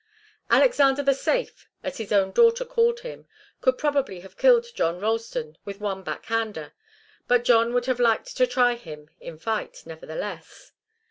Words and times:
Alexander 0.49 1.03
the 1.03 1.13
Safe, 1.13 1.69
as 1.83 1.99
his 1.99 2.11
own 2.11 2.31
daughter 2.31 2.65
called 2.65 3.01
him, 3.01 3.27
could 3.61 3.77
probably 3.77 4.21
have 4.21 4.35
killed 4.35 4.65
John 4.73 4.99
Ralston 4.99 5.59
with 5.63 5.79
one 5.79 6.01
back 6.01 6.25
hander, 6.25 6.73
but 7.27 7.43
John 7.43 7.71
would 7.75 7.85
have 7.85 7.99
liked 7.99 8.35
to 8.37 8.47
try 8.47 8.73
him 8.73 9.11
in 9.19 9.37
fight, 9.37 9.83
nevertheless. 9.85 10.71